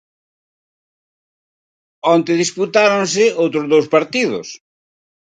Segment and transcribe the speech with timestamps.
[2.13, 4.47] Onte disputáronse outros dous partidos.